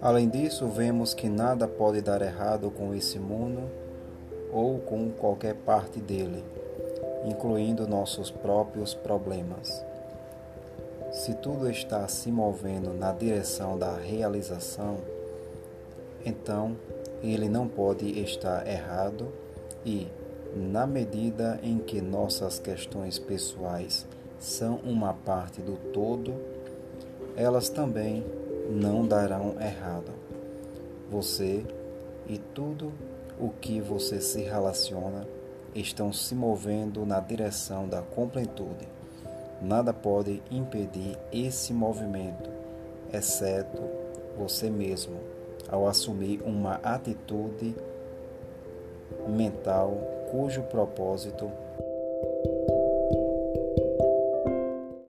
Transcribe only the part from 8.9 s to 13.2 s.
problemas. Se tudo está se movendo na